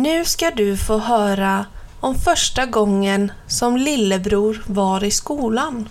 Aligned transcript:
Nu 0.00 0.24
ska 0.24 0.50
du 0.50 0.76
få 0.76 0.98
höra 0.98 1.66
om 2.00 2.14
första 2.14 2.66
gången 2.66 3.32
som 3.46 3.76
lillebror 3.76 4.62
var 4.66 5.04
i 5.04 5.10
skolan. 5.10 5.88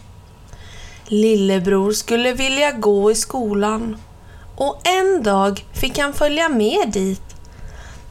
Lillebror 1.08 1.92
skulle 1.92 2.34
vilja 2.34 2.72
gå 2.72 3.12
i 3.12 3.16
skolan 3.16 3.98
och 4.56 4.82
en 4.88 5.24
dag 5.24 5.66
fick 5.74 5.98
han 5.98 6.14
följa 6.14 6.50
med 6.50 6.92
dit. 6.92 7.22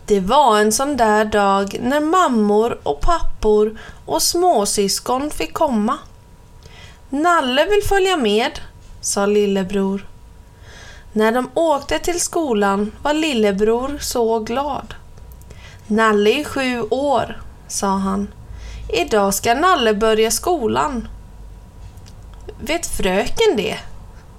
Det 0.06 0.20
var 0.20 0.60
en 0.60 0.72
sån 0.72 0.96
där 0.96 1.24
dag 1.24 1.78
när 1.82 2.00
mammor 2.00 2.78
och 2.82 3.00
pappor 3.00 3.78
och 4.06 4.22
småsyskon 4.22 5.30
fick 5.30 5.52
komma. 5.52 5.98
Nalle 7.10 7.64
vill 7.64 7.82
följa 7.88 8.16
med, 8.16 8.60
sa 9.00 9.26
lillebror. 9.26 10.06
När 11.12 11.32
de 11.32 11.50
åkte 11.54 11.98
till 11.98 12.20
skolan 12.20 12.92
var 13.02 13.14
lillebror 13.14 13.98
så 14.00 14.38
glad. 14.38 14.94
Nalle 15.88 16.30
är 16.30 16.44
sju 16.44 16.82
år, 16.90 17.42
sa 17.68 17.88
han. 17.88 18.28
Idag 18.88 19.34
ska 19.34 19.54
Nalle 19.54 19.94
börja 19.94 20.30
skolan. 20.30 21.08
Vet 22.60 22.86
fröken 22.86 23.56
det? 23.56 23.78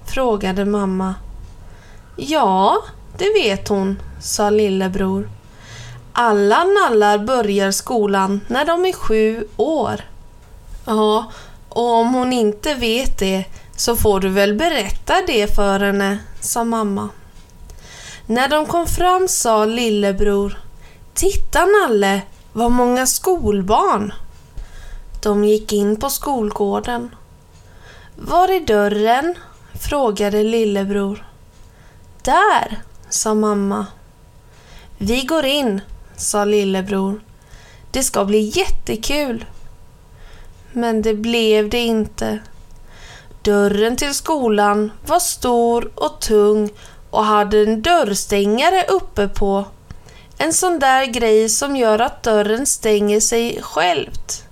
frågade 0.06 0.64
mamma. 0.64 1.14
Ja, 2.16 2.82
det 3.18 3.32
vet 3.42 3.68
hon, 3.68 4.02
sa 4.20 4.50
lillebror. 4.50 5.30
Alla 6.12 6.64
nallar 6.64 7.18
börjar 7.18 7.70
skolan 7.70 8.40
när 8.48 8.64
de 8.64 8.84
är 8.84 8.92
sju 8.92 9.48
år. 9.56 10.00
Ja, 10.84 11.32
och 11.68 11.92
om 11.92 12.14
hon 12.14 12.32
inte 12.32 12.74
vet 12.74 13.18
det 13.18 13.44
så 13.76 13.96
får 13.96 14.20
du 14.20 14.28
väl 14.28 14.54
berätta 14.54 15.14
det 15.26 15.54
för 15.54 15.80
henne, 15.80 16.18
sa 16.40 16.64
mamma. 16.64 17.08
När 18.26 18.48
de 18.48 18.66
kom 18.66 18.86
fram 18.86 19.28
sa 19.28 19.64
lillebror 19.64 20.67
Titta 21.18 21.64
Nalle, 21.64 22.22
vad 22.52 22.70
många 22.70 23.06
skolbarn! 23.06 24.12
De 25.22 25.44
gick 25.44 25.72
in 25.72 25.96
på 25.96 26.10
skolgården. 26.10 27.14
Var 28.16 28.48
är 28.48 28.60
dörren? 28.60 29.34
frågade 29.80 30.42
lillebror. 30.42 31.26
Där, 32.22 32.82
sa 33.08 33.34
mamma. 33.34 33.86
Vi 34.98 35.22
går 35.22 35.44
in, 35.44 35.80
sa 36.16 36.44
lillebror. 36.44 37.20
Det 37.90 38.02
ska 38.02 38.24
bli 38.24 38.40
jättekul. 38.40 39.44
Men 40.72 41.02
det 41.02 41.14
blev 41.14 41.68
det 41.70 41.80
inte. 41.80 42.38
Dörren 43.42 43.96
till 43.96 44.14
skolan 44.14 44.90
var 45.06 45.20
stor 45.20 45.90
och 45.94 46.20
tung 46.20 46.70
och 47.10 47.24
hade 47.24 47.62
en 47.62 47.82
dörrstängare 47.82 48.84
uppe 48.88 49.28
på. 49.28 49.64
En 50.38 50.52
sån 50.52 50.78
där 50.78 51.04
grej 51.04 51.48
som 51.48 51.76
gör 51.76 51.98
att 51.98 52.22
dörren 52.22 52.66
stänger 52.66 53.20
sig 53.20 53.62
självt. 53.62 54.42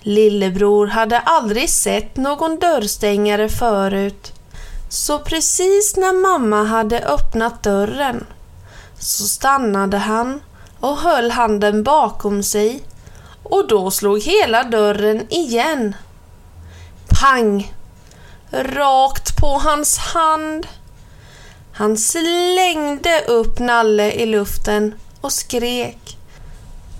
Lillebror 0.00 0.86
hade 0.86 1.18
aldrig 1.18 1.70
sett 1.70 2.16
någon 2.16 2.58
dörrstängare 2.58 3.48
förut. 3.48 4.32
Så 4.88 5.18
precis 5.18 5.96
när 5.96 6.12
mamma 6.12 6.64
hade 6.64 7.00
öppnat 7.00 7.62
dörren 7.62 8.26
så 8.98 9.24
stannade 9.24 9.98
han 9.98 10.40
och 10.80 10.96
höll 10.96 11.30
handen 11.30 11.82
bakom 11.82 12.42
sig 12.42 12.82
och 13.42 13.68
då 13.68 13.90
slog 13.90 14.20
hela 14.20 14.64
dörren 14.64 15.26
igen. 15.30 15.96
Pang! 17.20 17.74
Rakt 18.50 19.40
på 19.40 19.58
hans 19.58 19.98
hand. 19.98 20.66
Han 21.76 21.96
slängde 21.96 23.24
upp 23.26 23.58
Nalle 23.58 24.12
i 24.12 24.26
luften 24.26 24.94
och 25.20 25.32
skrek. 25.32 26.16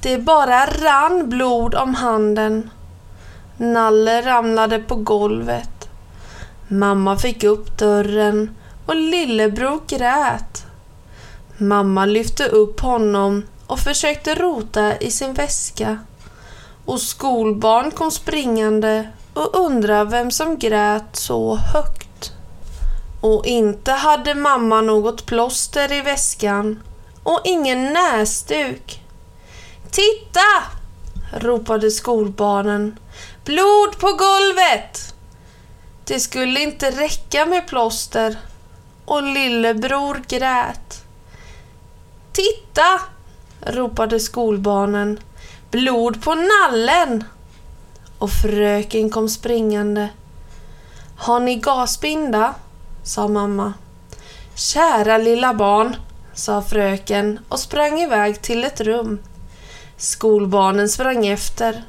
Det 0.03 0.19
bara 0.19 0.67
rann 0.67 1.29
blod 1.29 1.75
om 1.75 1.95
handen. 1.95 2.71
Nalle 3.57 4.23
ramlade 4.23 4.79
på 4.79 4.95
golvet. 4.95 5.89
Mamma 6.69 7.17
fick 7.17 7.45
upp 7.45 7.79
dörren 7.79 8.57
och 8.87 8.97
lillebror 8.97 9.81
grät. 9.87 10.67
Mamma 11.59 12.07
lyfte 12.07 12.45
upp 12.45 12.81
honom 12.81 13.43
och 13.67 13.79
försökte 13.79 14.35
rota 14.35 14.97
i 14.97 15.11
sin 15.11 15.35
väska. 15.35 15.99
Och 16.85 17.01
skolbarn 17.01 17.91
kom 17.91 18.11
springande 18.11 19.09
och 19.35 19.57
undrade 19.57 20.11
vem 20.11 20.31
som 20.31 20.59
grät 20.59 21.17
så 21.17 21.57
högt. 21.57 22.04
Och 23.25 23.47
inte 23.47 23.93
hade 23.93 24.35
mamma 24.35 24.81
något 24.81 25.27
plåster 25.27 25.93
i 25.93 26.01
väskan 26.01 26.83
och 27.23 27.41
ingen 27.45 27.93
näsduk. 27.93 29.03
Titta! 29.91 30.63
ropade 31.33 31.91
skolbarnen. 31.91 32.99
Blod 33.45 33.99
på 33.99 34.07
golvet! 34.07 35.15
Det 36.05 36.21
skulle 36.21 36.61
inte 36.61 36.91
räcka 36.91 37.47
med 37.47 37.67
plåster 37.67 38.37
och 39.05 39.23
lillebror 39.23 40.23
grät. 40.29 41.05
Titta! 42.33 43.01
ropade 43.61 44.21
skolbarnen. 44.21 45.21
Blod 45.71 46.23
på 46.25 46.35
nallen! 46.35 47.25
Och 48.19 48.31
fröken 48.31 49.11
kom 49.11 49.29
springande. 49.29 50.09
Har 51.17 51.41
ni 51.41 51.57
gasbinda? 51.57 52.55
Sa 53.05 53.29
mamma. 53.29 53.73
Kära 54.55 55.19
lilla 55.19 55.55
barn, 55.55 55.97
sa 56.35 56.63
fröken 56.63 57.41
och 57.49 57.61
sprang 57.61 58.01
iväg 58.01 58.43
till 58.43 58.65
ett 58.65 58.81
rum. 58.81 59.19
Skolbarnen 59.97 60.89
sprang 60.89 61.27
efter 61.27 61.85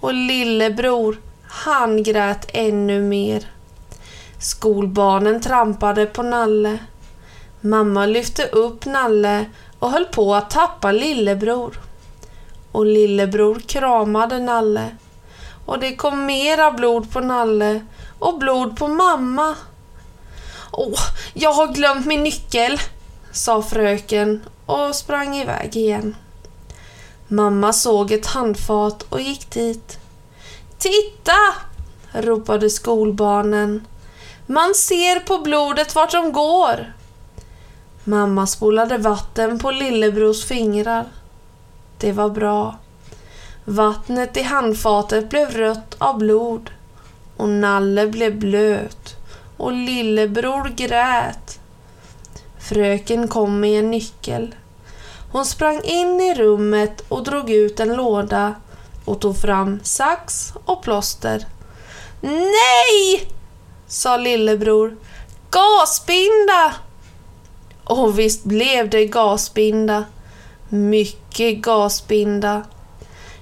och 0.00 0.14
lillebror, 0.14 1.20
han 1.42 2.02
grät 2.02 2.50
ännu 2.52 3.00
mer. 3.00 3.46
Skolbarnen 4.38 5.40
trampade 5.40 6.06
på 6.06 6.22
Nalle. 6.22 6.78
Mamma 7.60 8.06
lyfte 8.06 8.46
upp 8.46 8.86
Nalle 8.86 9.44
och 9.78 9.90
höll 9.90 10.04
på 10.04 10.34
att 10.34 10.50
tappa 10.50 10.92
lillebror. 10.92 11.80
Och 12.72 12.86
lillebror 12.86 13.54
kramade 13.54 14.38
Nalle. 14.38 14.96
Och 15.66 15.78
det 15.78 15.96
kom 15.96 16.26
mera 16.26 16.70
blod 16.70 17.12
på 17.12 17.20
Nalle 17.20 17.80
och 18.18 18.38
blod 18.38 18.76
på 18.76 18.88
mamma. 18.88 19.54
Åh, 20.78 21.00
jag 21.34 21.52
har 21.52 21.66
glömt 21.66 22.06
min 22.06 22.22
nyckel, 22.22 22.80
sa 23.32 23.62
fröken 23.62 24.42
och 24.66 24.94
sprang 24.94 25.36
iväg 25.36 25.76
igen. 25.76 26.16
Mamma 27.28 27.72
såg 27.72 28.12
ett 28.12 28.26
handfat 28.26 29.02
och 29.02 29.20
gick 29.20 29.50
dit. 29.50 29.98
Titta! 30.78 31.32
ropade 32.12 32.70
skolbarnen. 32.70 33.86
Man 34.46 34.74
ser 34.74 35.20
på 35.20 35.38
blodet 35.38 35.94
vart 35.94 36.12
de 36.12 36.32
går. 36.32 36.92
Mamma 38.04 38.46
spolade 38.46 38.98
vatten 38.98 39.58
på 39.58 39.70
lillebrors 39.70 40.44
fingrar. 40.44 41.04
Det 41.98 42.12
var 42.12 42.28
bra. 42.28 42.78
Vattnet 43.64 44.36
i 44.36 44.42
handfatet 44.42 45.30
blev 45.30 45.50
rött 45.50 45.94
av 45.98 46.18
blod 46.18 46.70
och 47.36 47.48
Nalle 47.48 48.06
blev 48.06 48.38
blöt 48.38 49.15
och 49.56 49.72
lillebror 49.72 50.68
grät. 50.68 51.58
Fröken 52.58 53.28
kom 53.28 53.60
med 53.60 53.78
en 53.78 53.90
nyckel. 53.90 54.54
Hon 55.32 55.46
sprang 55.46 55.80
in 55.82 56.20
i 56.20 56.34
rummet 56.34 57.02
och 57.08 57.24
drog 57.24 57.50
ut 57.50 57.80
en 57.80 57.94
låda 57.94 58.54
och 59.04 59.20
tog 59.20 59.40
fram 59.40 59.80
sax 59.82 60.52
och 60.64 60.82
plåster. 60.82 61.46
Nej! 62.20 63.28
sa 63.86 64.16
lillebror. 64.16 64.96
Gasbinda! 65.50 66.74
Och 67.84 68.18
visst 68.18 68.44
blev 68.44 68.90
det 68.90 69.06
gasbinda. 69.06 70.04
Mycket 70.68 71.56
gasbinda. 71.56 72.62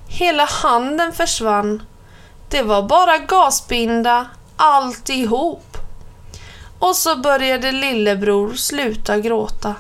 Hela 0.09 0.45
handen 0.45 1.13
försvann. 1.13 1.83
Det 2.49 2.63
var 2.63 2.83
bara 2.83 3.19
gasbinda 3.19 4.27
alltihop. 4.57 5.74
Och 6.79 6.97
så 6.97 7.17
började 7.17 7.73
lillebror 7.73 8.55
sluta 8.55 9.19
gråta. 9.19 9.75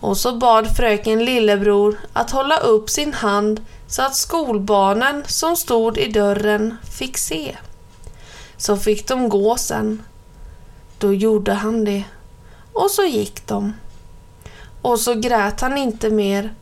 Och 0.00 0.16
så 0.16 0.36
bad 0.36 0.76
fröken 0.76 1.24
Lillebror 1.24 1.96
att 2.12 2.30
hålla 2.30 2.58
upp 2.58 2.90
sin 2.90 3.14
hand 3.14 3.64
så 3.86 4.02
att 4.02 4.16
skolbarnen 4.16 5.24
som 5.26 5.56
stod 5.56 5.98
i 5.98 6.12
dörren 6.12 6.76
fick 6.98 7.18
se. 7.18 7.56
Så 8.56 8.76
fick 8.76 9.08
de 9.08 9.28
gå 9.28 9.56
sen. 9.56 10.02
Då 10.98 11.14
gjorde 11.14 11.52
han 11.52 11.84
det. 11.84 12.04
Och 12.72 12.90
så 12.90 13.04
gick 13.04 13.46
de. 13.46 13.72
Och 14.82 15.00
så 15.00 15.14
grät 15.14 15.60
han 15.60 15.78
inte 15.78 16.10
mer, 16.10 16.54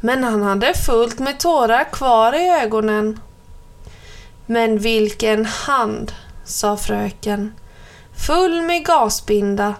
men 0.00 0.24
han 0.24 0.42
hade 0.42 0.74
fullt 0.74 1.18
med 1.18 1.40
tårar 1.40 1.92
kvar 1.92 2.32
i 2.32 2.48
ögonen. 2.62 3.20
Men 4.46 4.78
vilken 4.78 5.46
hand, 5.46 6.12
sa 6.44 6.76
fröken, 6.76 7.54
full 8.26 8.62
med 8.62 8.86
gasbinda. 8.86 9.74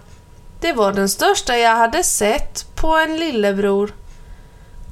Det 0.59 0.73
var 0.73 0.93
den 0.93 1.09
största 1.09 1.57
jag 1.57 1.75
hade 1.75 2.03
sett 2.03 2.75
på 2.75 2.97
en 2.97 3.17
lillebror. 3.17 3.93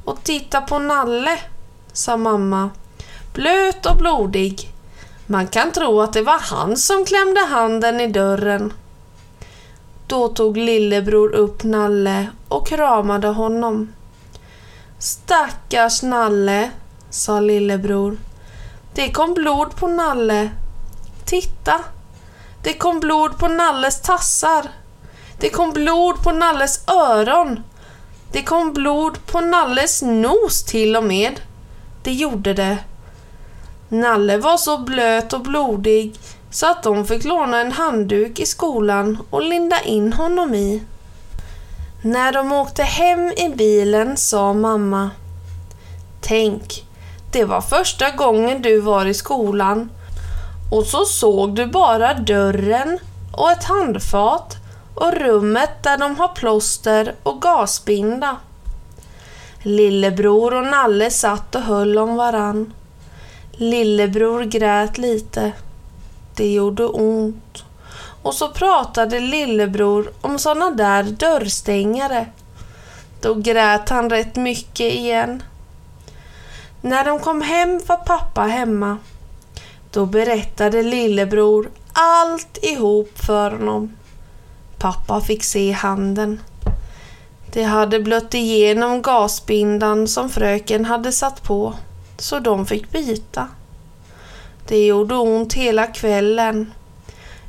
Och 0.06 0.24
titta 0.24 0.62
på 0.62 0.80
Nalle, 0.80 1.40
sa 1.94 2.18
mamma. 2.18 2.69
Blöt 3.34 3.86
och 3.86 3.98
blodig. 3.98 4.69
Man 5.25 5.48
kan 5.48 5.72
tro 5.72 6.01
att 6.01 6.13
det 6.13 6.22
var 6.22 6.40
han 6.40 6.78
som 6.78 7.06
klämde 7.06 7.42
handen 7.42 8.00
i 8.00 8.07
dörren. 8.07 8.74
Då 10.07 10.28
tog 10.28 10.57
lillebror 10.57 11.31
upp 11.31 11.63
Nalle 11.63 12.28
och 12.48 12.68
kramade 12.68 13.28
honom. 13.28 13.94
Stackars 15.00 16.04
Nalle, 16.04 16.69
sa 17.10 17.40
lillebror. 17.40 18.18
Det 18.94 19.12
kom 19.12 19.34
blod 19.34 19.75
på 19.75 19.88
Nalle. 19.88 20.50
Titta! 21.25 21.84
Det 22.69 22.74
kom 22.74 23.00
blod 23.00 23.38
på 23.38 23.48
Nalles 23.48 24.01
tassar. 24.01 24.69
Det 25.39 25.50
kom 25.50 25.71
blod 25.71 26.24
på 26.24 26.31
Nalles 26.31 26.83
öron. 26.88 27.63
Det 28.31 28.42
kom 28.42 28.74
blod 28.74 29.25
på 29.25 29.42
Nalles 29.42 30.01
nos 30.01 30.63
till 30.63 30.95
och 30.95 31.04
med. 31.04 31.42
Det 32.04 32.12
gjorde 32.12 32.54
det. 32.54 32.77
Nalle 33.88 34.38
var 34.38 34.57
så 34.57 34.77
blöt 34.77 35.33
och 35.33 35.42
blodig 35.42 36.16
så 36.51 36.71
att 36.71 36.83
de 36.83 37.06
fick 37.06 37.24
låna 37.24 37.60
en 37.60 37.71
handduk 37.71 38.39
i 38.39 38.45
skolan 38.45 39.18
och 39.30 39.42
linda 39.42 39.81
in 39.81 40.13
honom 40.13 40.54
i. 40.54 40.83
När 42.04 42.31
de 42.31 42.51
åkte 42.51 42.83
hem 42.83 43.31
i 43.31 43.50
bilen 43.56 44.18
sa 44.18 44.54
mamma 44.54 45.10
Tänk, 46.21 46.86
det 47.31 47.45
var 47.45 47.62
första 47.62 48.12
gången 48.12 48.62
du 48.62 48.80
var 48.80 49.06
i 49.06 49.13
skolan 49.13 49.89
och 50.69 50.86
så 50.86 51.06
såg 51.06 51.56
du 51.56 51.66
bara 51.66 52.13
dörren 52.13 53.00
och 53.31 53.51
ett 53.51 53.63
handfat 53.63 54.57
och 54.95 55.13
rummet 55.13 55.83
där 55.83 55.98
de 55.98 56.16
har 56.19 56.27
plåster 56.27 57.16
och 57.24 57.42
gasbinda. 57.42 58.38
Lillebror 59.63 60.54
och 60.54 60.63
Nalle 60.63 61.12
satt 61.12 61.56
och 61.56 61.62
höll 61.62 61.98
om 61.98 62.16
varann. 62.16 62.74
Lillebror 63.51 64.44
grät 64.44 64.98
lite. 64.98 65.51
Det 66.36 66.54
gjorde 66.54 66.86
ont. 66.86 67.63
Och 68.21 68.33
så 68.33 68.50
pratade 68.50 69.19
lillebror 69.19 70.12
om 70.21 70.39
såna 70.39 70.69
där 70.71 71.04
dörrstängare. 71.04 72.25
Då 73.21 73.33
grät 73.33 73.89
han 73.89 74.10
rätt 74.10 74.36
mycket 74.36 74.94
igen. 74.94 75.44
När 76.81 77.06
de 77.06 77.19
kom 77.19 77.42
hem 77.42 77.81
var 77.88 77.98
pappa 77.98 78.42
hemma. 78.42 78.98
Då 79.92 80.06
berättade 80.06 80.82
lillebror 80.82 81.70
allt 81.94 82.58
ihop 82.62 83.12
för 83.14 83.52
honom. 83.52 83.96
Pappa 84.78 85.22
fick 85.22 85.44
se 85.44 85.72
handen. 85.72 86.40
Det 87.52 87.64
hade 87.64 88.00
blött 88.00 88.34
igenom 88.34 89.02
gasbindan 89.02 90.08
som 90.08 90.30
fröken 90.30 90.86
hade 90.86 91.12
satt 91.12 91.44
på, 91.44 91.74
så 92.18 92.40
de 92.40 92.66
fick 92.66 92.92
byta. 92.92 93.48
Det 94.68 94.86
gjorde 94.86 95.16
ont 95.16 95.54
hela 95.54 95.88
kvällen. 95.88 96.74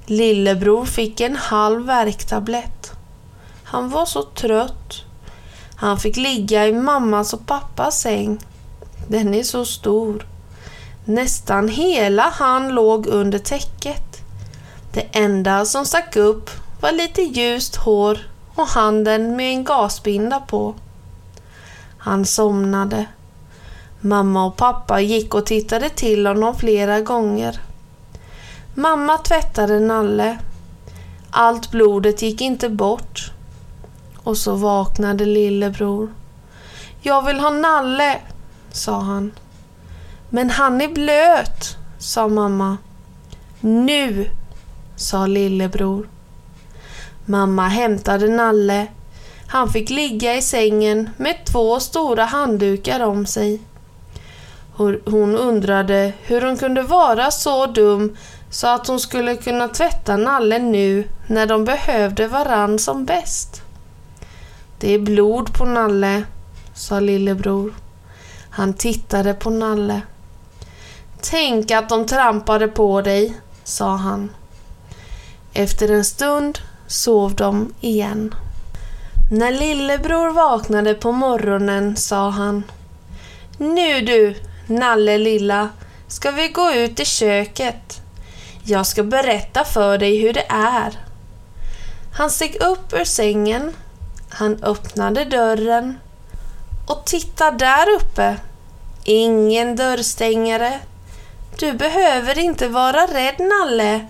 Lillebror 0.07 0.85
fick 0.85 1.21
en 1.21 1.37
halv 1.37 1.87
värktablett. 1.87 2.93
Han 3.65 3.91
var 3.91 4.07
så 4.07 4.23
trött. 4.23 5.03
Han 5.75 5.99
fick 5.99 6.17
ligga 6.17 6.67
i 6.67 6.73
mammas 6.73 7.33
och 7.33 7.47
pappas 7.47 8.01
säng. 8.01 8.39
Den 9.09 9.35
är 9.35 9.43
så 9.43 9.65
stor. 9.65 10.27
Nästan 11.05 11.69
hela 11.69 12.23
han 12.23 12.69
låg 12.69 13.07
under 13.07 13.39
täcket. 13.39 14.23
Det 14.93 15.07
enda 15.13 15.65
som 15.65 15.85
stack 15.85 16.17
upp 16.17 16.51
var 16.81 16.93
lite 16.93 17.23
ljust 17.23 17.77
hår 17.77 18.19
och 18.55 18.67
handen 18.67 19.37
med 19.37 19.53
en 19.53 19.65
gasbinda 19.65 20.41
på. 20.41 20.75
Han 21.99 22.27
somnade. 22.27 23.07
Mamma 24.01 24.47
och 24.47 24.57
pappa 24.57 25.01
gick 25.01 25.35
och 25.35 25.47
tittade 25.47 25.89
till 25.89 26.27
honom 26.27 26.55
flera 26.57 27.01
gånger. 27.01 27.61
Mamma 28.75 29.19
tvättade 29.19 29.81
Nalle. 29.81 30.39
Allt 31.31 31.71
blodet 31.71 32.23
gick 32.23 32.41
inte 32.41 32.69
bort. 32.69 33.33
Och 34.23 34.37
så 34.37 34.55
vaknade 34.55 35.27
lillebror. 35.27 36.15
Jag 37.03 37.25
vill 37.25 37.41
ha 37.41 37.51
Nalle, 37.51 38.21
sa 38.73 39.01
han. 39.01 39.33
Men 40.31 40.51
han 40.51 40.81
är 40.81 40.89
blöt, 40.89 41.77
sa 41.99 42.29
mamma. 42.29 42.77
Nu, 43.61 44.31
sa 44.97 45.27
lillebror. 45.27 46.09
Mamma 47.25 47.69
hämtade 47.69 48.29
Nalle. 48.29 48.87
Han 49.47 49.69
fick 49.69 49.91
ligga 49.91 50.37
i 50.37 50.43
sängen 50.43 51.11
med 51.17 51.45
två 51.45 51.81
stora 51.81 52.25
handdukar 52.25 53.01
om 53.01 53.27
sig. 53.27 53.61
Hon 55.05 55.37
undrade 55.37 56.13
hur 56.23 56.41
hon 56.41 56.57
kunde 56.57 56.83
vara 56.83 57.31
så 57.31 57.67
dum 57.67 58.17
så 58.51 58.67
att 58.67 58.87
hon 58.87 59.01
skulle 59.01 59.37
kunna 59.37 59.69
tvätta 59.69 60.17
Nalle 60.17 60.59
nu 60.59 61.09
när 61.27 61.47
de 61.47 61.65
behövde 61.65 62.29
varann 62.29 62.79
som 62.79 63.05
bäst. 63.05 63.63
Det 64.79 64.95
är 64.95 64.99
blod 64.99 65.55
på 65.55 65.65
Nalle, 65.65 66.23
sa 66.75 67.01
lillebror. 67.01 67.75
Han 68.51 68.75
tittade 68.75 69.35
på 69.35 69.51
Nalle. 69.51 70.01
Tänk 71.23 71.71
att 71.71 71.89
de 71.89 72.07
trampade 72.07 72.69
på 72.69 73.03
dig, 73.03 73.35
sa 73.65 73.97
han. 73.97 74.31
Efter 75.53 75.91
en 75.91 76.05
stund 76.05 76.59
sov 76.87 77.35
de 77.35 77.75
igen. 77.81 78.35
När 79.33 79.53
lillebror 79.53 80.31
vaknade 80.31 80.95
på 80.95 81.13
morgonen 81.13 81.97
sa 81.97 82.31
han 82.31 82.65
Nu 83.59 84.01
du, 84.01 84.37
Nalle 84.67 85.19
lilla, 85.19 85.69
ska 86.09 86.31
vi 86.31 86.49
gå 86.49 86.73
ut 86.73 87.01
i 87.01 87.05
köket. 87.05 88.03
Jag 88.65 88.87
ska 88.87 89.03
berätta 89.03 89.65
för 89.65 89.99
dig 89.99 90.19
hur 90.19 90.33
det 90.33 90.47
är. 90.49 90.99
Han 92.13 92.31
steg 92.31 92.63
upp 92.63 92.93
ur 92.93 93.05
sängen. 93.05 93.73
Han 94.29 94.63
öppnade 94.63 95.25
dörren. 95.25 95.99
Och 96.87 97.05
titta 97.05 97.51
där 97.51 97.87
uppe. 98.01 98.37
Ingen 99.05 99.77
dörrstängare. 99.77 100.81
Du 101.61 101.73
behöver 101.73 102.39
inte 102.39 102.69
vara 102.69 103.07
rädd, 103.07 103.35
Nalle. 103.39 104.07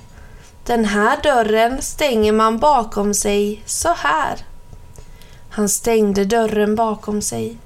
Den 0.67 0.85
här 0.85 1.19
dörren 1.23 1.83
stänger 1.83 2.33
man 2.33 2.59
bakom 2.59 3.15
sig 3.15 3.63
så 3.67 3.93
här. 3.97 4.37
Han 5.51 5.69
stängde 5.69 6.25
dörren 6.25 6.75
bakom 6.75 7.23
sig. 7.23 7.57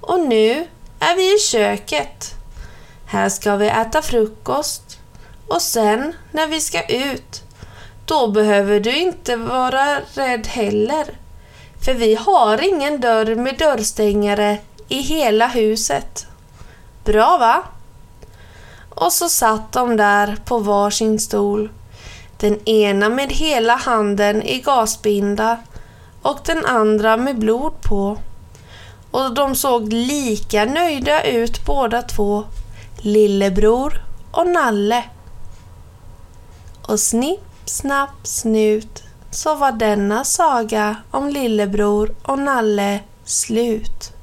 Och 0.00 0.20
nu 0.20 0.66
är 1.00 1.16
vi 1.16 1.34
i 1.34 1.38
köket. 1.38 2.34
Här 3.06 3.28
ska 3.28 3.56
vi 3.56 3.68
äta 3.68 4.02
frukost 4.02 4.98
och 5.48 5.62
sen 5.62 6.12
när 6.32 6.46
vi 6.46 6.60
ska 6.60 6.86
ut, 6.86 7.42
då 8.06 8.28
behöver 8.28 8.80
du 8.80 8.96
inte 8.96 9.36
vara 9.36 10.00
rädd 10.14 10.46
heller. 10.46 11.06
För 11.84 11.94
vi 11.94 12.14
har 12.14 12.68
ingen 12.68 13.00
dörr 13.00 13.34
med 13.34 13.58
dörrstängare 13.58 14.58
i 14.88 15.00
hela 15.00 15.46
huset. 15.46 16.26
Bra 17.04 17.38
va? 17.38 17.64
Och 18.94 19.12
så 19.12 19.28
satt 19.28 19.72
de 19.72 19.96
där 19.96 20.36
på 20.44 20.58
varsin 20.58 21.20
stol. 21.20 21.70
Den 22.36 22.68
ena 22.68 23.08
med 23.08 23.32
hela 23.32 23.76
handen 23.76 24.42
i 24.42 24.60
gasbinda 24.60 25.58
och 26.22 26.38
den 26.44 26.64
andra 26.64 27.16
med 27.16 27.38
blod 27.38 27.72
på. 27.80 28.18
Och 29.10 29.34
de 29.34 29.54
såg 29.54 29.92
lika 29.92 30.64
nöjda 30.64 31.24
ut 31.24 31.66
båda 31.66 32.02
två, 32.02 32.44
lillebror 32.98 34.02
och 34.30 34.46
Nalle. 34.46 35.04
Och 36.86 37.00
snipp, 37.00 37.40
snapp, 37.64 38.10
snut 38.22 39.02
så 39.30 39.54
var 39.54 39.72
denna 39.72 40.24
saga 40.24 40.96
om 41.10 41.28
lillebror 41.28 42.14
och 42.22 42.38
Nalle 42.38 43.00
slut. 43.24 44.13